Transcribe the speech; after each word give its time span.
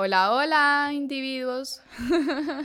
Hola, 0.00 0.32
hola, 0.32 0.90
individuos. 0.92 1.82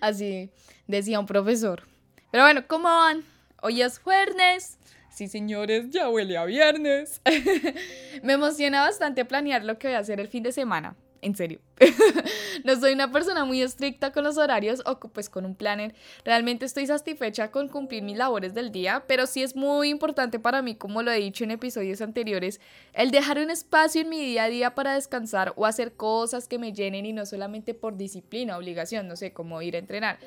Así 0.00 0.52
decía 0.86 1.18
un 1.18 1.26
profesor. 1.26 1.82
Pero 2.30 2.44
bueno, 2.44 2.64
¿cómo 2.68 2.88
van? 2.88 3.24
Hoy 3.60 3.82
es 3.82 4.00
viernes. 4.04 4.78
Sí, 5.10 5.26
señores, 5.26 5.90
ya 5.90 6.08
huele 6.08 6.36
a 6.36 6.44
viernes. 6.44 7.20
Me 8.22 8.34
emociona 8.34 8.82
bastante 8.82 9.24
planear 9.24 9.64
lo 9.64 9.80
que 9.80 9.88
voy 9.88 9.96
a 9.96 9.98
hacer 9.98 10.20
el 10.20 10.28
fin 10.28 10.44
de 10.44 10.52
semana 10.52 10.94
en 11.22 11.34
serio. 11.34 11.60
no 12.64 12.80
soy 12.80 12.94
una 12.94 13.12
persona 13.12 13.44
muy 13.44 13.60
estricta 13.60 14.10
con 14.12 14.24
los 14.24 14.38
horarios 14.38 14.82
o 14.86 14.98
pues 14.98 15.28
con 15.28 15.44
un 15.44 15.54
planner. 15.54 15.94
Realmente 16.24 16.64
estoy 16.64 16.86
satisfecha 16.86 17.50
con 17.50 17.68
cumplir 17.68 18.02
mis 18.02 18.16
labores 18.16 18.54
del 18.54 18.72
día, 18.72 19.04
pero 19.06 19.26
sí 19.26 19.42
es 19.42 19.54
muy 19.54 19.90
importante 19.90 20.38
para 20.38 20.62
mí, 20.62 20.74
como 20.74 21.02
lo 21.02 21.10
he 21.10 21.18
dicho 21.18 21.44
en 21.44 21.50
episodios 21.50 22.00
anteriores, 22.00 22.60
el 22.94 23.10
dejar 23.10 23.38
un 23.38 23.50
espacio 23.50 24.00
en 24.00 24.08
mi 24.08 24.20
día 24.20 24.44
a 24.44 24.48
día 24.48 24.74
para 24.74 24.94
descansar 24.94 25.52
o 25.56 25.66
hacer 25.66 25.92
cosas 25.94 26.48
que 26.48 26.58
me 26.58 26.72
llenen 26.72 27.06
y 27.06 27.12
no 27.12 27.26
solamente 27.26 27.74
por 27.74 27.96
disciplina, 27.96 28.56
obligación, 28.56 29.06
no 29.08 29.16
sé, 29.16 29.32
como 29.32 29.60
ir 29.60 29.76
a 29.76 29.80
entrenar. 29.80 30.18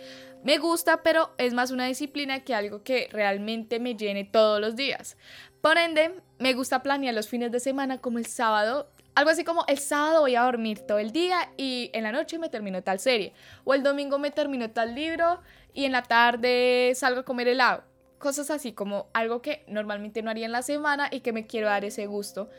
Me 0.43 0.57
gusta, 0.57 1.03
pero 1.03 1.31
es 1.37 1.53
más 1.53 1.71
una 1.71 1.87
disciplina 1.87 2.43
que 2.43 2.53
algo 2.53 2.83
que 2.83 3.09
realmente 3.11 3.79
me 3.79 3.95
llene 3.95 4.23
todos 4.23 4.61
los 4.61 4.75
días. 4.75 5.17
Por 5.61 5.77
ende, 5.77 6.13
me 6.37 6.53
gusta 6.53 6.81
planear 6.81 7.13
los 7.13 7.27
fines 7.27 7.51
de 7.51 7.59
semana 7.59 7.99
como 7.99 8.17
el 8.17 8.25
sábado 8.25 8.89
algo 9.19 9.31
así 9.31 9.43
como 9.43 9.65
el 9.67 9.79
sábado 9.79 10.21
voy 10.21 10.37
a 10.37 10.43
dormir 10.43 10.79
todo 10.79 10.97
el 10.97 11.11
día 11.11 11.51
y 11.57 11.91
en 11.93 12.03
la 12.03 12.13
noche 12.13 12.39
me 12.39 12.47
termino 12.47 12.81
tal 12.83 12.99
serie. 12.99 13.33
O 13.65 13.73
el 13.73 13.83
domingo 13.83 14.17
me 14.17 14.31
termino 14.31 14.71
tal 14.71 14.95
libro 14.95 15.41
y 15.73 15.83
en 15.83 15.91
la 15.91 16.03
tarde 16.03 16.93
salgo 16.95 17.19
a 17.19 17.25
comer 17.25 17.49
helado. 17.49 17.83
Cosas 18.17 18.49
así 18.49 18.71
como 18.71 19.09
algo 19.11 19.41
que 19.41 19.65
normalmente 19.67 20.21
no 20.21 20.31
haría 20.31 20.45
en 20.45 20.53
la 20.53 20.61
semana 20.61 21.09
y 21.11 21.19
que 21.19 21.33
me 21.33 21.47
quiero 21.47 21.67
dar 21.67 21.83
ese 21.83 22.05
gusto. 22.05 22.49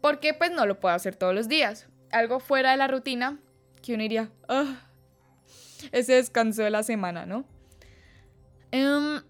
Porque 0.00 0.34
pues 0.34 0.52
no 0.52 0.66
lo 0.66 0.78
puedo 0.78 0.94
hacer 0.94 1.16
todos 1.16 1.34
los 1.34 1.48
días. 1.48 1.88
Algo 2.12 2.38
fuera 2.38 2.70
de 2.70 2.76
la 2.76 2.86
rutina 2.86 3.40
que 3.82 3.94
uno 3.94 4.02
diría, 4.02 4.30
ah, 4.48 4.86
ese 5.90 6.12
descanso 6.12 6.62
de 6.62 6.70
la 6.70 6.84
semana, 6.84 7.26
¿no? 7.26 7.44
Um, 8.72 9.20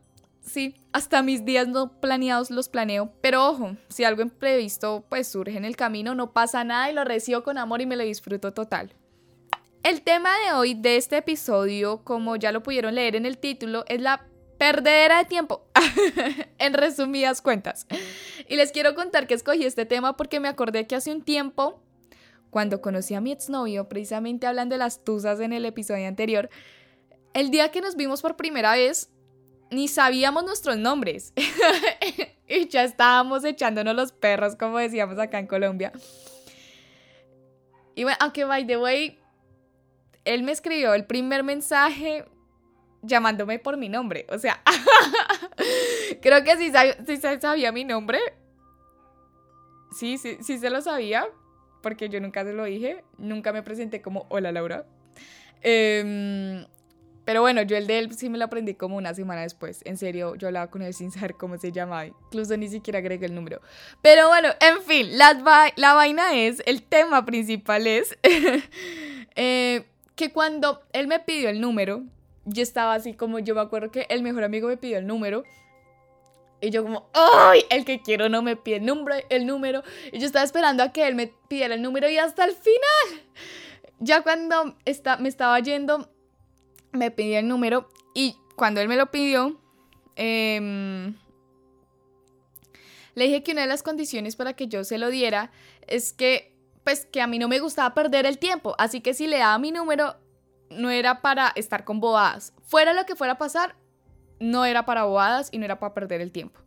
sí, 0.44 0.74
hasta 0.92 1.22
mis 1.22 1.44
días 1.44 1.68
no 1.68 2.00
planeados 2.00 2.50
los 2.50 2.68
planeo, 2.68 3.12
pero 3.20 3.48
ojo, 3.48 3.76
si 3.88 4.04
algo 4.04 4.22
imprevisto 4.22 5.04
pues 5.08 5.28
surge 5.28 5.56
en 5.56 5.64
el 5.64 5.76
camino, 5.76 6.14
no 6.14 6.32
pasa 6.32 6.64
nada 6.64 6.90
y 6.90 6.94
lo 6.94 7.04
recibo 7.04 7.42
con 7.42 7.58
amor 7.58 7.80
y 7.80 7.86
me 7.86 7.96
lo 7.96 8.04
disfruto 8.04 8.52
total. 8.52 8.94
El 9.82 10.02
tema 10.02 10.30
de 10.46 10.52
hoy 10.52 10.74
de 10.74 10.96
este 10.96 11.16
episodio, 11.16 12.04
como 12.04 12.36
ya 12.36 12.52
lo 12.52 12.62
pudieron 12.62 12.94
leer 12.94 13.16
en 13.16 13.26
el 13.26 13.38
título, 13.38 13.84
es 13.88 14.00
la 14.00 14.26
perdedera 14.56 15.18
de 15.18 15.24
tiempo, 15.24 15.66
en 16.58 16.74
resumidas 16.74 17.42
cuentas. 17.42 17.88
Y 18.48 18.54
les 18.54 18.70
quiero 18.70 18.94
contar 18.94 19.26
que 19.26 19.34
escogí 19.34 19.64
este 19.64 19.84
tema 19.84 20.16
porque 20.16 20.38
me 20.38 20.46
acordé 20.46 20.86
que 20.86 20.94
hace 20.94 21.10
un 21.10 21.22
tiempo, 21.22 21.82
cuando 22.50 22.80
conocí 22.80 23.14
a 23.14 23.20
mi 23.20 23.32
exnovio, 23.32 23.88
precisamente 23.88 24.46
hablando 24.46 24.74
de 24.74 24.78
las 24.78 25.02
tusas 25.02 25.40
en 25.40 25.52
el 25.52 25.64
episodio 25.64 26.06
anterior, 26.06 26.48
el 27.34 27.50
día 27.50 27.72
que 27.72 27.80
nos 27.80 27.96
vimos 27.96 28.22
por 28.22 28.36
primera 28.36 28.74
vez, 28.74 29.10
ni 29.72 29.88
sabíamos 29.88 30.44
nuestros 30.44 30.76
nombres. 30.76 31.32
y 32.48 32.68
ya 32.68 32.84
estábamos 32.84 33.44
echándonos 33.44 33.96
los 33.96 34.12
perros, 34.12 34.54
como 34.56 34.78
decíamos 34.78 35.18
acá 35.18 35.38
en 35.38 35.46
Colombia. 35.46 35.92
Y 37.94 38.04
bueno, 38.04 38.18
aunque 38.20 38.44
by 38.44 38.66
the 38.66 38.76
way, 38.76 39.18
él 40.24 40.42
me 40.42 40.52
escribió 40.52 40.94
el 40.94 41.06
primer 41.06 41.42
mensaje 41.42 42.24
llamándome 43.02 43.58
por 43.58 43.76
mi 43.76 43.88
nombre. 43.88 44.26
O 44.28 44.38
sea, 44.38 44.62
creo 46.22 46.44
que 46.44 46.56
sí, 46.56 46.70
sabía 47.40 47.72
mi 47.72 47.84
nombre. 47.84 48.18
Sí, 49.90 50.16
sí, 50.18 50.38
sí 50.40 50.58
se 50.58 50.70
lo 50.70 50.80
sabía, 50.80 51.28
porque 51.82 52.08
yo 52.08 52.20
nunca 52.20 52.44
se 52.44 52.52
lo 52.52 52.64
dije. 52.64 53.04
Nunca 53.18 53.52
me 53.52 53.62
presenté 53.62 54.00
como 54.00 54.26
hola 54.28 54.52
Laura. 54.52 54.86
Eh, 55.62 56.66
pero 57.24 57.40
bueno, 57.40 57.62
yo 57.62 57.76
el 57.76 57.86
de 57.86 57.98
él 57.98 58.16
sí 58.16 58.28
me 58.28 58.38
lo 58.38 58.46
aprendí 58.46 58.74
como 58.74 58.96
una 58.96 59.14
semana 59.14 59.42
después. 59.42 59.80
En 59.84 59.96
serio, 59.96 60.34
yo 60.34 60.48
hablaba 60.48 60.70
con 60.70 60.82
él 60.82 60.92
sin 60.92 61.12
saber 61.12 61.34
cómo 61.34 61.56
se 61.56 61.70
llamaba. 61.70 62.06
Incluso 62.06 62.56
ni 62.56 62.68
siquiera 62.68 62.98
agregué 62.98 63.26
el 63.26 63.34
número. 63.34 63.60
Pero 64.02 64.28
bueno, 64.28 64.48
en 64.60 64.82
fin, 64.82 65.16
la, 65.16 65.72
la 65.76 65.94
vaina 65.94 66.34
es, 66.34 66.62
el 66.66 66.82
tema 66.82 67.24
principal 67.24 67.86
es 67.86 68.18
eh, 69.36 69.84
que 70.16 70.32
cuando 70.32 70.82
él 70.92 71.06
me 71.06 71.20
pidió 71.20 71.48
el 71.48 71.60
número, 71.60 72.02
yo 72.44 72.62
estaba 72.62 72.94
así 72.94 73.14
como, 73.14 73.38
yo 73.38 73.54
me 73.54 73.60
acuerdo 73.60 73.92
que 73.92 74.06
el 74.08 74.22
mejor 74.22 74.42
amigo 74.42 74.68
me 74.68 74.76
pidió 74.76 74.98
el 74.98 75.06
número. 75.06 75.44
Y 76.60 76.70
yo 76.70 76.82
como, 76.82 77.08
¡ay! 77.12 77.64
El 77.70 77.84
que 77.84 78.02
quiero 78.02 78.28
no 78.28 78.42
me 78.42 78.56
pide 78.56 78.76
el 78.76 78.86
número, 78.86 79.16
el 79.30 79.46
número. 79.46 79.82
Y 80.12 80.18
yo 80.18 80.26
estaba 80.26 80.44
esperando 80.44 80.82
a 80.82 80.92
que 80.92 81.06
él 81.06 81.14
me 81.14 81.32
pidiera 81.48 81.74
el 81.74 81.82
número 81.82 82.08
y 82.08 82.18
hasta 82.18 82.44
el 82.44 82.52
final. 82.52 83.22
Ya 83.98 84.22
cuando 84.22 84.76
está, 84.84 85.16
me 85.16 85.28
estaba 85.28 85.58
yendo, 85.60 86.08
me 86.92 87.10
pidió 87.10 87.38
el 87.38 87.48
número 87.48 87.88
y 88.14 88.36
cuando 88.56 88.80
él 88.80 88.88
me 88.88 88.96
lo 88.96 89.10
pidió, 89.10 89.58
em, 90.16 91.14
le 93.14 93.24
dije 93.24 93.42
que 93.42 93.52
una 93.52 93.62
de 93.62 93.66
las 93.66 93.82
condiciones 93.82 94.36
para 94.36 94.54
que 94.54 94.68
yo 94.68 94.84
se 94.84 94.98
lo 94.98 95.08
diera 95.10 95.50
es 95.86 96.12
que, 96.12 96.54
pues, 96.84 97.06
que 97.06 97.20
a 97.20 97.26
mí 97.26 97.38
no 97.38 97.48
me 97.48 97.60
gustaba 97.60 97.94
perder 97.94 98.26
el 98.26 98.38
tiempo. 98.38 98.74
Así 98.78 99.00
que 99.00 99.14
si 99.14 99.26
le 99.26 99.38
daba 99.38 99.58
mi 99.58 99.72
número, 99.72 100.16
no 100.70 100.90
era 100.90 101.20
para 101.20 101.52
estar 101.56 101.84
con 101.84 102.00
bobadas. 102.00 102.52
Fuera 102.62 102.92
lo 102.92 103.04
que 103.04 103.16
fuera 103.16 103.34
a 103.34 103.38
pasar, 103.38 103.76
no 104.40 104.64
era 104.64 104.84
para 104.84 105.04
bobadas 105.04 105.48
y 105.52 105.58
no 105.58 105.64
era 105.64 105.78
para 105.78 105.94
perder 105.94 106.20
el 106.20 106.32
tiempo. 106.32 106.60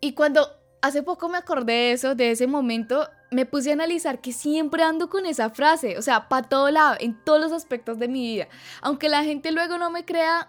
Y 0.00 0.14
cuando 0.14 0.48
hace 0.82 1.02
poco 1.02 1.28
me 1.28 1.38
acordé 1.38 1.72
de 1.72 1.92
eso, 1.92 2.14
de 2.14 2.30
ese 2.30 2.46
momento, 2.46 3.08
me 3.30 3.46
puse 3.46 3.70
a 3.70 3.74
analizar 3.74 4.20
que 4.20 4.32
siempre 4.32 4.82
ando 4.82 5.08
con 5.08 5.26
esa 5.26 5.50
frase, 5.50 5.96
o 5.98 6.02
sea, 6.02 6.28
para 6.28 6.48
todo 6.48 6.70
lado, 6.70 6.96
en 7.00 7.14
todos 7.24 7.40
los 7.40 7.52
aspectos 7.52 7.98
de 7.98 8.08
mi 8.08 8.26
vida. 8.26 8.48
Aunque 8.82 9.08
la 9.08 9.24
gente 9.24 9.52
luego 9.52 9.78
no 9.78 9.90
me 9.90 10.04
crea 10.04 10.48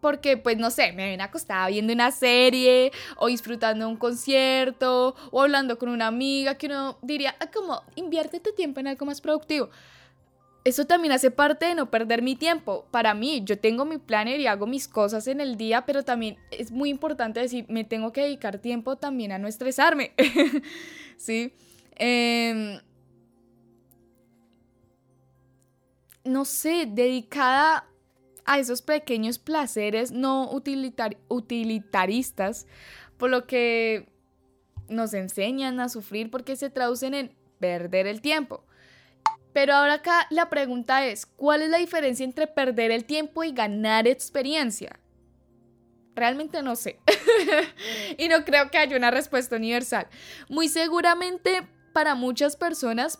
porque, 0.00 0.36
pues, 0.36 0.58
no 0.58 0.70
sé, 0.72 0.92
me 0.92 1.06
ven 1.06 1.20
acostada 1.20 1.68
viendo 1.68 1.92
una 1.92 2.10
serie 2.10 2.90
o 3.16 3.28
disfrutando 3.28 3.88
un 3.88 3.96
concierto 3.96 5.14
o 5.30 5.40
hablando 5.40 5.78
con 5.78 5.88
una 5.88 6.08
amiga 6.08 6.56
que 6.56 6.66
uno 6.66 6.98
diría, 7.02 7.36
ah, 7.38 7.50
como, 7.52 7.82
invierte 7.94 8.40
tu 8.40 8.52
tiempo 8.52 8.80
en 8.80 8.88
algo 8.88 9.06
más 9.06 9.20
productivo 9.20 9.70
eso 10.64 10.86
también 10.86 11.12
hace 11.12 11.30
parte 11.30 11.66
de 11.66 11.74
no 11.74 11.90
perder 11.90 12.22
mi 12.22 12.36
tiempo. 12.36 12.86
Para 12.90 13.14
mí, 13.14 13.42
yo 13.44 13.58
tengo 13.58 13.84
mi 13.84 13.98
planner 13.98 14.38
y 14.38 14.46
hago 14.46 14.66
mis 14.66 14.86
cosas 14.86 15.26
en 15.26 15.40
el 15.40 15.56
día, 15.56 15.84
pero 15.86 16.04
también 16.04 16.36
es 16.50 16.70
muy 16.70 16.88
importante 16.88 17.40
decir, 17.40 17.66
me 17.68 17.82
tengo 17.84 18.12
que 18.12 18.22
dedicar 18.22 18.58
tiempo 18.58 18.96
también 18.96 19.32
a 19.32 19.38
no 19.38 19.48
estresarme. 19.48 20.12
¿Sí? 21.16 21.52
Em, 21.96 22.78
no 26.24 26.44
sé, 26.44 26.86
dedicada 26.88 27.88
a 28.44 28.58
esos 28.60 28.82
pequeños 28.82 29.38
placeres 29.38 30.12
no 30.12 30.48
utilitaristas, 31.28 32.66
por 33.16 33.30
lo 33.30 33.46
que 33.46 34.08
nos 34.88 35.14
enseñan 35.14 35.80
a 35.80 35.88
sufrir 35.88 36.30
porque 36.30 36.54
se 36.54 36.70
traducen 36.70 37.14
en 37.14 37.34
perder 37.58 38.06
el 38.06 38.20
tiempo. 38.20 38.64
Pero 39.52 39.74
ahora 39.74 39.94
acá 39.94 40.26
la 40.30 40.48
pregunta 40.48 41.06
es, 41.06 41.26
¿cuál 41.26 41.62
es 41.62 41.70
la 41.70 41.78
diferencia 41.78 42.24
entre 42.24 42.46
perder 42.46 42.90
el 42.90 43.04
tiempo 43.04 43.44
y 43.44 43.52
ganar 43.52 44.08
experiencia? 44.08 44.98
Realmente 46.14 46.62
no 46.62 46.76
sé. 46.76 46.98
y 48.18 48.28
no 48.28 48.44
creo 48.44 48.70
que 48.70 48.78
haya 48.78 48.96
una 48.96 49.10
respuesta 49.10 49.56
universal. 49.56 50.06
Muy 50.48 50.68
seguramente 50.68 51.66
para 51.92 52.14
muchas 52.14 52.56
personas 52.56 53.18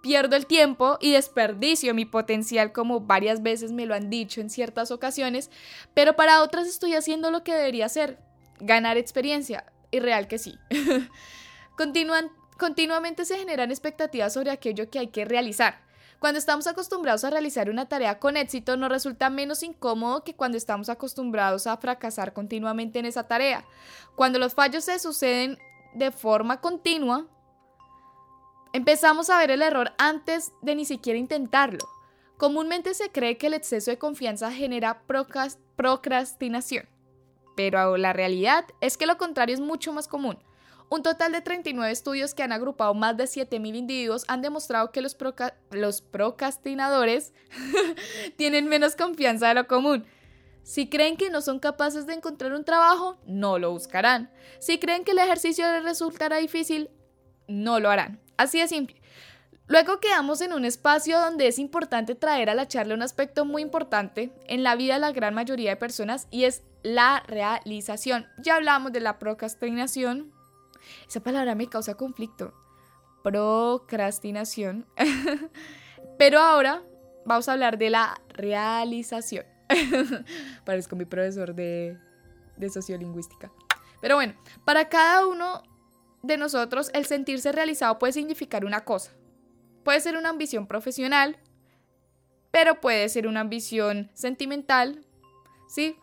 pierdo 0.00 0.36
el 0.36 0.46
tiempo 0.46 0.96
y 1.00 1.12
desperdicio 1.12 1.94
mi 1.94 2.04
potencial 2.04 2.72
como 2.72 3.00
varias 3.00 3.42
veces 3.42 3.72
me 3.72 3.86
lo 3.86 3.94
han 3.94 4.10
dicho 4.10 4.40
en 4.40 4.48
ciertas 4.48 4.90
ocasiones, 4.90 5.50
pero 5.92 6.14
para 6.14 6.42
otras 6.42 6.68
estoy 6.68 6.94
haciendo 6.94 7.30
lo 7.30 7.42
que 7.42 7.54
debería 7.54 7.86
hacer, 7.86 8.18
ganar 8.60 8.96
experiencia. 8.96 9.64
Y 9.90 10.00
real 10.00 10.28
que 10.28 10.38
sí. 10.38 10.58
Continúan 11.76 12.30
Continuamente 12.58 13.24
se 13.24 13.38
generan 13.38 13.70
expectativas 13.70 14.32
sobre 14.32 14.50
aquello 14.50 14.90
que 14.90 14.98
hay 14.98 15.06
que 15.06 15.24
realizar. 15.24 15.80
Cuando 16.18 16.40
estamos 16.40 16.66
acostumbrados 16.66 17.22
a 17.22 17.30
realizar 17.30 17.70
una 17.70 17.88
tarea 17.88 18.18
con 18.18 18.36
éxito, 18.36 18.76
nos 18.76 18.88
resulta 18.88 19.30
menos 19.30 19.62
incómodo 19.62 20.24
que 20.24 20.34
cuando 20.34 20.58
estamos 20.58 20.88
acostumbrados 20.88 21.68
a 21.68 21.76
fracasar 21.76 22.32
continuamente 22.32 22.98
en 22.98 23.06
esa 23.06 23.28
tarea. 23.28 23.64
Cuando 24.16 24.40
los 24.40 24.54
fallos 24.54 24.84
se 24.84 24.98
suceden 24.98 25.56
de 25.94 26.10
forma 26.10 26.60
continua, 26.60 27.28
empezamos 28.72 29.30
a 29.30 29.38
ver 29.38 29.52
el 29.52 29.62
error 29.62 29.92
antes 29.96 30.50
de 30.60 30.74
ni 30.74 30.84
siquiera 30.84 31.20
intentarlo. 31.20 31.88
Comúnmente 32.38 32.94
se 32.94 33.12
cree 33.12 33.38
que 33.38 33.46
el 33.46 33.54
exceso 33.54 33.92
de 33.92 33.98
confianza 33.98 34.50
genera 34.50 35.02
procrastinación, 35.76 36.88
pero 37.56 37.96
la 37.96 38.12
realidad 38.12 38.64
es 38.80 38.96
que 38.96 39.06
lo 39.06 39.16
contrario 39.16 39.54
es 39.54 39.60
mucho 39.60 39.92
más 39.92 40.08
común. 40.08 40.38
Un 40.90 41.02
total 41.02 41.32
de 41.32 41.42
39 41.42 41.92
estudios 41.92 42.34
que 42.34 42.42
han 42.42 42.52
agrupado 42.52 42.94
más 42.94 43.16
de 43.16 43.24
7.000 43.24 43.76
individuos 43.76 44.24
han 44.26 44.40
demostrado 44.40 44.90
que 44.90 45.02
los, 45.02 45.14
procrastinadores 46.02 47.34
tienen 48.36 48.68
menos 48.68 48.96
confianza 48.96 49.48
de 49.48 49.54
lo 49.54 49.66
común. 49.66 50.06
Si 50.62 50.88
creen 50.88 51.16
que 51.16 51.30
no 51.30 51.40
son 51.40 51.58
capaces 51.58 52.06
de 52.06 52.14
encontrar 52.14 52.52
un 52.52 52.64
trabajo, 52.64 53.18
no 53.26 53.58
lo 53.58 53.70
buscarán. 53.70 54.30
Si 54.60 54.78
creen 54.78 55.04
que 55.04 55.12
el 55.12 55.18
ejercicio 55.18 55.70
les 55.72 55.84
resultará 55.84 56.38
difícil, 56.38 56.90
no 57.48 57.80
lo 57.80 57.90
harán. 57.90 58.20
Así 58.36 58.58
de 58.58 58.68
simple. 58.68 59.00
Luego 59.66 60.00
quedamos 60.00 60.40
en 60.40 60.54
un 60.54 60.64
espacio 60.64 61.20
donde 61.20 61.46
es 61.46 61.58
importante 61.58 62.14
traer 62.14 62.48
a 62.48 62.54
la 62.54 62.66
charla 62.66 62.94
un 62.94 63.02
aspecto 63.02 63.44
muy 63.44 63.60
importante 63.60 64.32
en 64.46 64.62
la 64.62 64.76
vida 64.76 64.94
de 64.94 65.00
la 65.00 65.12
gran 65.12 65.34
mayoría 65.34 65.70
de 65.70 65.76
personas 65.76 66.26
y 66.30 66.44
es 66.44 66.62
la 66.82 67.22
realización. 67.26 68.26
Ya 68.38 68.56
hablamos 68.56 68.92
de 68.92 69.00
la 69.00 69.18
procrastinación. 69.18 70.32
Esa 71.06 71.20
palabra 71.20 71.54
me 71.54 71.68
causa 71.68 71.94
conflicto. 71.94 72.54
Procrastinación. 73.22 74.86
Pero 76.18 76.40
ahora 76.40 76.82
vamos 77.24 77.48
a 77.48 77.52
hablar 77.52 77.78
de 77.78 77.90
la 77.90 78.20
realización. 78.28 79.44
Parezco 80.64 80.96
mi 80.96 81.04
profesor 81.04 81.54
de, 81.54 81.98
de 82.56 82.70
sociolingüística. 82.70 83.52
Pero 84.00 84.14
bueno, 84.14 84.34
para 84.64 84.88
cada 84.88 85.26
uno 85.26 85.62
de 86.22 86.36
nosotros 86.36 86.90
el 86.94 87.06
sentirse 87.06 87.52
realizado 87.52 87.98
puede 87.98 88.12
significar 88.12 88.64
una 88.64 88.84
cosa 88.84 89.12
Puede 89.88 90.00
ser 90.00 90.18
una 90.18 90.28
ambición 90.28 90.66
profesional, 90.66 91.38
pero 92.50 92.78
puede 92.78 93.08
ser 93.08 93.26
una 93.26 93.40
ambición 93.40 94.10
sentimental, 94.12 95.06
¿sí? 95.66 95.96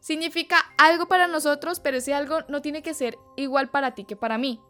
Significa 0.00 0.58
algo 0.78 1.08
para 1.08 1.28
nosotros, 1.28 1.78
pero 1.80 1.98
ese 1.98 2.14
algo 2.14 2.40
no 2.48 2.62
tiene 2.62 2.82
que 2.82 2.94
ser 2.94 3.18
igual 3.36 3.70
para 3.70 3.94
ti 3.94 4.04
que 4.04 4.16
para 4.16 4.38
mí. 4.38 4.60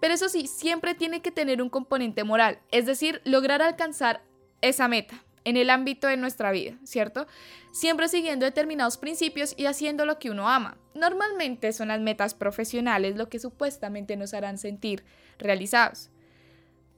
Pero 0.00 0.14
eso 0.14 0.28
sí, 0.28 0.46
siempre 0.46 0.94
tiene 0.94 1.20
que 1.20 1.30
tener 1.30 1.60
un 1.60 1.68
componente 1.68 2.24
moral, 2.24 2.60
es 2.70 2.86
decir, 2.86 3.20
lograr 3.24 3.60
alcanzar 3.62 4.22
esa 4.62 4.88
meta 4.88 5.22
en 5.44 5.56
el 5.56 5.70
ámbito 5.70 6.06
de 6.06 6.16
nuestra 6.16 6.52
vida, 6.52 6.76
¿cierto? 6.84 7.26
Siempre 7.72 8.08
siguiendo 8.08 8.44
determinados 8.44 8.98
principios 8.98 9.54
y 9.56 9.66
haciendo 9.66 10.04
lo 10.04 10.18
que 10.18 10.30
uno 10.30 10.48
ama. 10.48 10.78
Normalmente 10.94 11.72
son 11.72 11.88
las 11.88 12.00
metas 12.00 12.34
profesionales 12.34 13.16
lo 13.16 13.28
que 13.28 13.38
supuestamente 13.38 14.16
nos 14.16 14.34
harán 14.34 14.58
sentir 14.58 15.04
realizados. 15.38 16.10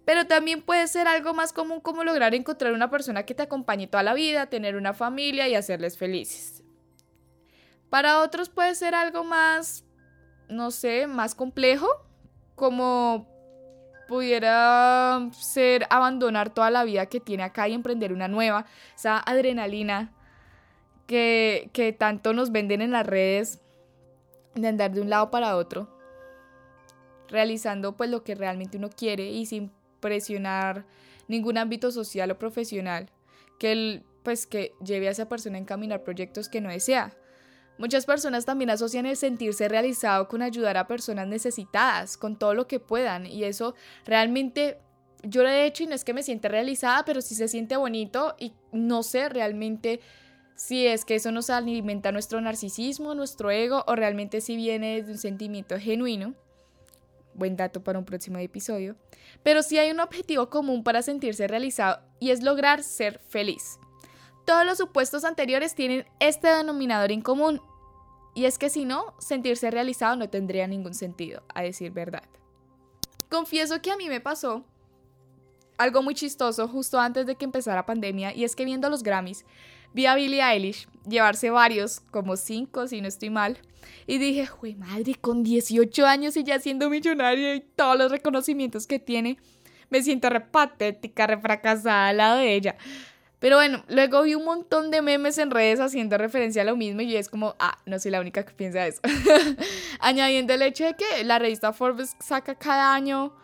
Pero 0.05 0.27
también 0.27 0.63
puede 0.63 0.89
ser 0.89 1.07
algo 1.07 1.35
más 1.35 1.53
común 1.53 1.81
como 1.81 2.03
lograr 2.03 2.35
encontrar 2.35 2.73
una 2.73 2.91
persona 2.91 3.25
que 3.25 3.35
te 3.35 3.43
acompañe 3.43 3.87
toda 3.87 4.03
la 4.03 4.15
vida, 4.15 4.47
tener 4.47 4.77
una 4.77 4.95
familia 4.95 5.49
y 5.49 5.55
hacerles 5.55 5.97
felices. 5.97 6.62
Para 7.93 8.23
otros 8.23 8.49
puede 8.49 8.75
ser 8.75 8.95
algo 8.95 9.23
más, 9.23 9.85
no 10.49 10.71
sé, 10.71 11.07
más 11.07 11.35
complejo, 11.35 11.87
como 12.55 13.29
pudiera 14.09 15.29
ser 15.33 15.87
abandonar 15.91 16.49
toda 16.55 16.71
la 16.71 16.85
vida 16.85 17.05
que 17.05 17.21
tiene 17.21 17.43
acá 17.43 17.69
y 17.69 17.75
emprender 17.75 18.15
una 18.15 18.29
nueva, 18.29 18.65
esa 18.97 19.19
adrenalina 19.19 20.11
que, 21.07 21.95
tanto 21.99 22.33
nos 22.33 22.51
venden 22.51 22.81
en 22.81 22.93
las 22.93 23.07
redes 23.07 23.61
de 24.55 24.69
andar 24.69 24.93
de 24.93 25.03
un 25.03 25.11
lado 25.11 25.31
para 25.31 25.55
otro, 25.59 25.95
realizando 27.29 27.95
pues 27.95 28.09
lo 28.09 28.25
que 28.25 28.35
realmente 28.35 28.79
uno 28.79 28.89
quiere 28.89 29.27
y 29.27 29.45
sin 29.45 29.71
presionar 30.01 30.87
ningún 31.29 31.59
ámbito 31.59 31.91
social 31.91 32.31
o 32.31 32.39
profesional 32.39 33.11
que, 33.59 34.03
pues, 34.23 34.47
que 34.47 34.73
lleve 34.83 35.09
a 35.09 35.11
esa 35.11 35.29
persona 35.29 35.59
a 35.59 35.61
encaminar 35.61 36.03
proyectos 36.05 36.49
que 36.49 36.63
no 36.63 36.71
desea. 36.71 37.15
Muchas 37.83 38.07
personas 38.07 38.45
también 38.45 38.71
asocian 38.71 39.07
el 39.07 39.17
sentirse 39.17 39.69
realizado 39.69 40.29
con 40.29 40.41
ayudar 40.41 40.77
a 40.77 40.87
personas 40.87 41.27
necesitadas, 41.27 42.17
con 42.17 42.39
todo 42.39 42.55
lo 42.55 42.69
que 42.69 42.79
puedan, 42.79 43.27
y 43.27 43.43
eso 43.43 43.75
realmente 44.07 44.79
yo 45.25 45.43
lo 45.43 45.49
he 45.49 45.67
hecho 45.67 45.83
y 45.83 45.89
no 45.89 45.97
es 45.97 46.05
que 46.05 46.15
me 46.15 46.23
siente 46.23 46.49
realizada, 46.49 47.05
pero 47.05 47.21
sí 47.21 47.35
se 47.35 47.49
siente 47.49 47.77
bonito 47.77 48.37
y 48.39 48.53
no 48.71 49.03
sé 49.03 49.29
realmente 49.29 49.99
si 50.55 50.87
es 50.87 51.05
que 51.05 51.17
eso 51.17 51.33
nos 51.33 51.51
alimenta 51.51 52.13
nuestro 52.13 52.41
narcisismo, 52.41 53.17
nuestro 53.17 53.51
ego, 53.51 53.83
o 53.89 53.97
realmente 53.97 54.41
si 54.41 54.55
viene 54.55 55.03
de 55.03 55.11
un 55.11 55.19
sentimiento 55.19 55.77
genuino. 55.77 56.35
Buen 57.35 57.57
dato 57.57 57.83
para 57.83 57.99
un 57.99 58.05
próximo 58.05 58.39
episodio. 58.39 58.95
Pero 59.43 59.65
sí 59.65 59.79
hay 59.79 59.91
un 59.91 59.99
objetivo 59.99 60.51
común 60.51 60.85
para 60.85 61.03
sentirse 61.03 61.49
realizado 61.49 62.01
y 62.21 62.31
es 62.31 62.45
lograr 62.45 62.85
ser 62.85 63.19
feliz. 63.19 63.81
Todos 64.47 64.65
los 64.65 64.79
supuestos 64.79 65.25
anteriores 65.25 65.75
tienen 65.75 66.07
este 66.21 66.47
denominador 66.47 67.11
en 67.11 67.23
común. 67.23 67.61
Y 68.35 68.47
es 68.47 68.59
que 68.59 68.71
si 68.71 68.85
no, 68.85 69.15
sentirse 69.19 69.71
realizado 69.71 70.17
no 70.17 70.29
tendría 70.29 70.67
ningún 70.67 70.95
sentido, 70.95 71.43
a 71.55 71.63
decir 71.63 71.93
verdad. 71.93 72.25
Confieso 73.29 73.81
que 73.81 73.91
a 73.91 73.97
mí 73.97 74.09
me 74.09 74.21
pasó 74.21 74.65
algo 75.79 76.03
muy 76.03 76.15
chistoso 76.15 76.69
justo 76.69 77.01
antes 77.01 77.27
de 77.27 77.35
que 77.35 77.45
empezara 77.45 77.87
pandemia 77.87 78.35
y 78.35 78.45
es 78.45 78.55
que 78.55 78.65
viendo 78.65 78.89
los 78.89 79.03
Grammys 79.03 79.45
vi 79.93 80.07
a 80.07 80.15
Billie 80.15 80.43
Eilish 80.43 80.87
llevarse 81.09 81.51
varios, 81.51 82.01
como 82.11 82.37
cinco 82.37 82.87
si 82.87 83.01
no 83.01 83.09
estoy 83.09 83.31
mal, 83.31 83.59
y 84.07 84.19
dije, 84.19 84.47
¡jue 84.47 84.75
madre! 84.75 85.15
Con 85.15 85.43
18 85.43 86.07
años 86.07 86.37
y 86.37 86.45
ya 86.45 86.59
siendo 86.61 86.89
millonaria 86.89 87.55
y 87.55 87.61
todos 87.61 87.99
los 87.99 88.11
reconocimientos 88.11 88.87
que 88.87 88.99
tiene, 88.99 89.39
me 89.91 90.03
siento 90.03 90.31
re 90.31 90.41
patética, 90.41 91.27
re 91.27 91.39
fracasada 91.39 92.09
al 92.09 92.17
lado 92.17 92.39
de 92.39 92.55
ella. 92.55 92.77
Pero 93.43 93.57
bueno, 93.57 93.83
luego 93.89 94.23
vi 94.23 94.37
un 94.37 94.45
montón 94.45 94.93
de 94.93 95.03
memes 95.03 95.37
en 95.37 95.51
redes 95.51 95.81
haciendo 95.81 96.17
referencia 96.17 96.63
a 96.63 96.65
lo 96.65 96.77
mismo 96.77 97.01
y 97.01 97.17
es 97.17 97.29
como, 97.29 97.57
ah, 97.59 97.77
no 97.87 97.99
soy 97.99 98.13
la 98.13 98.21
única 98.21 98.45
que 98.45 98.53
piensa 98.53 98.87
eso. 98.87 99.01
Añadiendo 99.99 100.55
el 100.55 100.63
hecho 100.63 100.85
de 100.85 100.95
que 100.95 101.25
la 101.25 101.41
revista 101.41 101.73
Forbes 101.73 102.15
saca 102.21 102.55
cada 102.55 102.95
año 102.95 103.35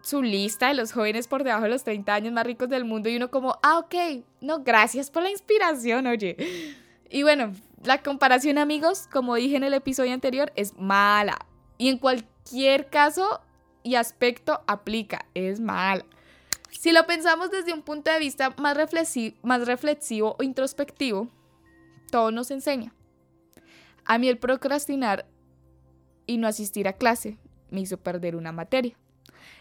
su 0.00 0.22
lista 0.22 0.68
de 0.68 0.74
los 0.74 0.92
jóvenes 0.92 1.28
por 1.28 1.44
debajo 1.44 1.64
de 1.64 1.68
los 1.68 1.84
30 1.84 2.14
años 2.14 2.32
más 2.32 2.46
ricos 2.46 2.70
del 2.70 2.86
mundo 2.86 3.10
y 3.10 3.16
uno 3.16 3.30
como, 3.30 3.58
ah, 3.62 3.76
ok, 3.76 4.24
no, 4.40 4.62
gracias 4.62 5.10
por 5.10 5.22
la 5.22 5.30
inspiración, 5.30 6.06
oye. 6.06 6.74
Y 7.10 7.24
bueno, 7.24 7.52
la 7.84 8.02
comparación 8.02 8.56
amigos, 8.56 9.06
como 9.12 9.34
dije 9.34 9.56
en 9.56 9.64
el 9.64 9.74
episodio 9.74 10.14
anterior, 10.14 10.50
es 10.56 10.72
mala. 10.78 11.36
Y 11.76 11.90
en 11.90 11.98
cualquier 11.98 12.88
caso 12.88 13.42
y 13.82 13.96
aspecto 13.96 14.62
aplica, 14.66 15.26
es 15.34 15.60
mala. 15.60 16.06
Si 16.70 16.92
lo 16.92 17.06
pensamos 17.06 17.50
desde 17.50 17.72
un 17.72 17.82
punto 17.82 18.10
de 18.10 18.18
vista 18.18 18.54
más 18.58 18.76
reflexivo, 18.76 19.36
más 19.42 19.66
reflexivo 19.66 20.36
o 20.38 20.42
introspectivo, 20.42 21.28
todo 22.10 22.30
nos 22.30 22.50
enseña. 22.50 22.94
A 24.04 24.18
mí 24.18 24.28
el 24.28 24.38
procrastinar 24.38 25.26
y 26.26 26.38
no 26.38 26.46
asistir 26.46 26.88
a 26.88 26.94
clase 26.94 27.38
me 27.70 27.80
hizo 27.80 27.98
perder 27.98 28.36
una 28.36 28.52
materia. 28.52 28.96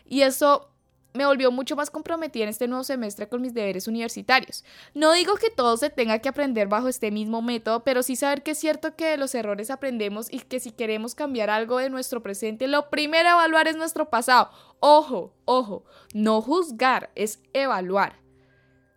Y 0.05 0.21
eso 0.21 0.69
me 1.17 1.25
volvió 1.25 1.51
mucho 1.51 1.75
más 1.75 1.89
comprometida 1.89 2.43
en 2.43 2.49
este 2.49 2.67
nuevo 2.67 2.83
semestre 2.83 3.27
con 3.27 3.41
mis 3.41 3.53
deberes 3.53 3.87
universitarios. 3.87 4.63
No 4.93 5.11
digo 5.11 5.35
que 5.35 5.49
todo 5.49 5.75
se 5.75 5.89
tenga 5.89 6.19
que 6.19 6.29
aprender 6.29 6.67
bajo 6.67 6.87
este 6.87 7.11
mismo 7.11 7.41
método, 7.41 7.83
pero 7.83 8.03
sí 8.03 8.15
saber 8.15 8.43
que 8.43 8.51
es 8.51 8.59
cierto 8.59 8.95
que 8.95 9.07
de 9.07 9.17
los 9.17 9.33
errores 9.35 9.71
aprendemos 9.71 10.31
y 10.31 10.39
que 10.39 10.59
si 10.59 10.71
queremos 10.71 11.15
cambiar 11.15 11.49
algo 11.49 11.79
de 11.79 11.89
nuestro 11.89 12.21
presente, 12.21 12.67
lo 12.67 12.89
primero 12.89 13.29
a 13.29 13.33
evaluar 13.33 13.67
es 13.67 13.75
nuestro 13.75 14.09
pasado. 14.09 14.51
Ojo, 14.79 15.33
ojo, 15.45 15.83
no 16.13 16.41
juzgar, 16.41 17.09
es 17.15 17.39
evaluar. 17.53 18.19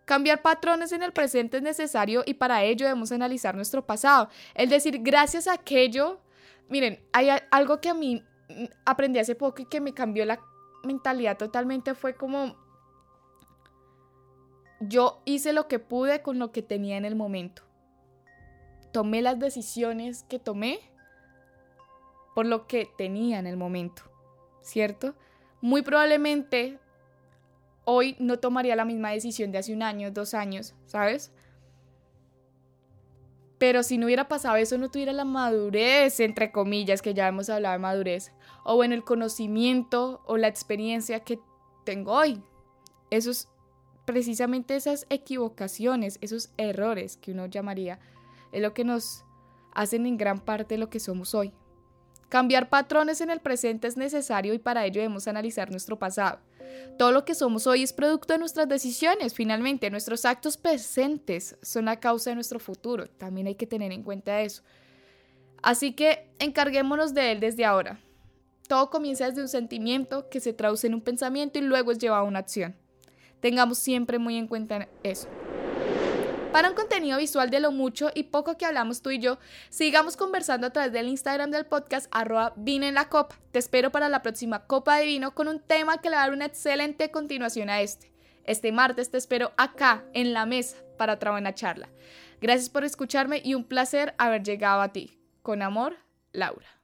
Cambiar 0.05 0.43
patrones 0.43 0.93
en 0.93 1.03
el 1.03 1.13
presente 1.13 1.57
es 1.57 1.63
necesario 1.63 2.23
y 2.27 2.35
para 2.35 2.63
ello 2.65 2.85
debemos 2.85 3.13
analizar 3.13 3.55
nuestro 3.55 3.87
pasado. 3.87 4.29
Es 4.55 4.69
decir, 4.69 4.99
gracias 5.03 5.47
a 5.47 5.55
aquello, 5.55 6.21
miren, 6.69 7.03
hay 7.13 7.31
algo 7.51 7.81
que 7.81 7.89
a 7.89 7.95
mí 7.95 8.23
mm, 8.49 8.65
aprendí 8.85 9.21
hace 9.21 9.35
poco 9.35 9.63
y 9.63 9.67
que 9.67 9.81
me 9.81 9.95
cambió 9.95 10.27
la 10.27 10.41
mentalidad 10.85 11.37
totalmente 11.37 11.95
fue 11.95 12.15
como 12.15 12.57
yo 14.81 15.21
hice 15.25 15.53
lo 15.53 15.69
que 15.69 15.79
pude 15.79 16.23
con 16.23 16.39
lo 16.39 16.53
que 16.53 16.63
tenía 16.63 16.97
en 16.97 17.05
el 17.05 17.15
momento. 17.15 17.63
Tomé 18.93 19.23
las 19.23 19.39
decisiones 19.39 20.25
que 20.25 20.39
tomé 20.39 20.81
por 22.35 22.47
lo 22.47 22.67
que 22.67 22.89
tenía 22.97 23.39
en 23.39 23.47
el 23.47 23.57
momento, 23.57 24.03
¿cierto? 24.63 25.15
Muy 25.61 25.83
probablemente 25.83 26.79
hoy 27.85 28.17
no 28.19 28.39
tomaría 28.39 28.75
la 28.77 28.85
misma 28.85 29.11
decisión 29.11 29.53
de 29.53 29.59
hace 29.59 29.75
un 29.75 29.83
año, 29.83 30.11
dos 30.11 30.33
años, 30.33 30.75
¿sabes? 30.87 31.33
Pero 33.61 33.83
si 33.83 33.99
no 33.99 34.07
hubiera 34.07 34.27
pasado 34.27 34.57
eso, 34.57 34.79
no 34.79 34.91
tuviera 34.91 35.13
la 35.13 35.27
madurez, 35.27 36.19
entre 36.21 36.51
comillas, 36.51 37.03
que 37.03 37.13
ya 37.13 37.29
hemos 37.29 37.51
hablado 37.51 37.75
de 37.75 37.79
madurez, 37.79 38.33
o 38.65 38.75
bueno, 38.75 38.95
el 38.95 39.05
conocimiento 39.05 40.23
o 40.25 40.39
la 40.39 40.49
experiencia 40.49 41.21
que 41.21 41.39
tengo 41.85 42.13
hoy. 42.13 42.43
Esos, 43.11 43.49
precisamente 44.07 44.77
esas 44.77 45.05
equivocaciones, 45.11 46.17
esos 46.23 46.49
errores 46.57 47.19
que 47.19 47.33
uno 47.33 47.45
llamaría, 47.45 48.01
es 48.51 48.63
lo 48.63 48.73
que 48.73 48.83
nos 48.83 49.27
hacen 49.75 50.07
en 50.07 50.17
gran 50.17 50.41
parte 50.41 50.79
lo 50.79 50.89
que 50.89 50.99
somos 50.99 51.35
hoy. 51.35 51.53
Cambiar 52.31 52.71
patrones 52.71 53.21
en 53.21 53.29
el 53.29 53.41
presente 53.41 53.89
es 53.89 53.99
necesario 53.99 54.55
y 54.55 54.59
para 54.59 54.87
ello 54.87 55.03
debemos 55.03 55.29
analizar 55.29 55.71
nuestro 55.71 55.99
pasado. 55.99 56.41
Todo 56.99 57.13
lo 57.13 57.25
que 57.25 57.35
somos 57.35 57.67
hoy 57.67 57.83
es 57.83 57.93
producto 57.93 58.33
de 58.33 58.39
nuestras 58.39 58.69
decisiones. 58.69 59.35
Finalmente, 59.35 59.91
nuestros 59.91 60.25
actos 60.25 60.57
presentes 60.57 61.57
son 61.63 61.87
la 61.87 62.01
causa 62.01 62.31
de 62.31 62.35
nuestro 62.35 62.59
futuro. 62.59 63.07
También 63.07 63.47
hay 63.47 63.55
que 63.55 63.67
tener 63.67 63.93
en 63.93 64.03
cuenta 64.03 64.43
eso. 64.43 64.63
Así 65.63 65.93
que 65.93 66.31
encarguémonos 66.39 67.15
de 67.15 67.33
él 67.33 67.41
desde 67.41 67.65
ahora. 67.65 68.01
Todo 68.69 68.91
comienza 68.91 69.27
desde 69.27 69.43
un 69.43 69.49
sentimiento 69.49 70.29
que 70.29 70.41
se 70.41 70.53
traduce 70.53 70.87
en 70.87 70.95
un 70.95 71.01
pensamiento 71.01 71.59
y 71.59 71.63
luego 71.63 71.91
es 71.93 71.99
llevado 71.99 72.23
a 72.23 72.29
una 72.29 72.39
acción. 72.39 72.77
Tengamos 73.41 73.79
siempre 73.79 74.19
muy 74.19 74.37
en 74.37 74.47
cuenta 74.47 74.89
eso. 75.03 75.29
Para 76.53 76.69
un 76.69 76.75
contenido 76.75 77.19
visual 77.19 77.49
de 77.49 77.61
lo 77.61 77.71
mucho 77.71 78.11
y 78.13 78.25
poco 78.25 78.59
que 78.59 78.67
hablamos 78.67 79.03
tú 79.03 79.11
y 79.11 79.21
yo, 79.21 79.39
sigamos 79.69 80.17
conversando 80.17 80.67
a 80.67 80.71
través 80.71 80.93
del 80.93 81.07
Instagram 81.07 81.53
del 81.53 81.65
podcast 81.65 82.09
arroba 82.11 82.53
vino 82.57 82.87
en 82.87 82.95
la 82.95 83.09
copa. 83.09 83.37
Te 83.53 83.61
espero 83.61 83.93
para 83.93 84.09
la 84.09 84.23
próxima 84.23 84.67
copa 84.67 84.97
de 84.97 85.07
vino 85.07 85.33
con 85.33 85.47
un 85.47 85.61
tema 85.61 85.99
que 85.99 86.11
le 86.11 86.17
va 86.17 86.23
a 86.23 86.27
dar 86.27 86.35
una 86.35 86.47
excelente 86.47 87.13
continuación 87.13 87.71
a 87.71 87.81
este. 87.81 88.13
Este 88.45 88.73
martes 88.73 89.13
te 89.13 89.19
espero 89.19 89.53
acá 89.57 90.03
en 90.13 90.33
la 90.33 90.45
mesa 90.45 90.77
para 90.99 91.15
otra 91.15 91.31
buena 91.31 91.55
charla. 91.55 91.89
Gracias 92.41 92.69
por 92.69 92.83
escucharme 92.83 93.41
y 93.45 93.55
un 93.55 93.63
placer 93.63 94.15
haber 94.19 94.43
llegado 94.43 94.81
a 94.81 94.93
ti. 94.93 95.21
Con 95.43 95.63
amor, 95.63 95.99
Laura. 96.33 96.80